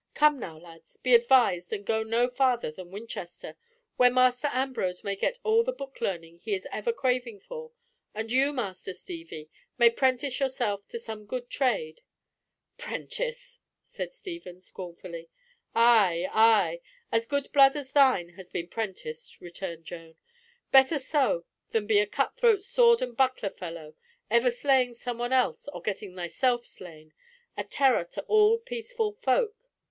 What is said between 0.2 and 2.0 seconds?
now, lads, be advised and